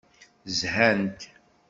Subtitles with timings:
[0.57, 1.19] Zhant.